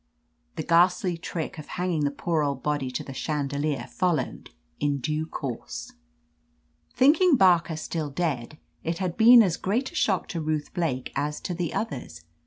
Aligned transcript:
The 0.55 0.63
ghastly 0.63 1.15
trick 1.15 1.59
of 1.59 1.67
hanging 1.67 2.05
the 2.05 2.09
poor 2.09 2.41
old 2.41 2.63
body 2.63 2.89
to 2.89 3.03
the 3.03 3.13
chandelier 3.13 3.85
followed 3.87 4.49
in 4.79 4.97
due 4.97 5.27
course. 5.27 5.91
"Thinking 6.95 7.35
Barker 7.35 7.75
still 7.75 8.09
dead, 8.09 8.57
it 8.83 8.97
had 8.97 9.15
been 9.15 9.43
as 9.43 9.57
great 9.57 9.91
a 9.91 9.95
shock 9.95 10.27
to 10.29 10.41
Ruth 10.41 10.73
Blake 10.73 11.11
as 11.15 11.39
to 11.41 11.53
the 11.53 11.71
others. 11.75 12.23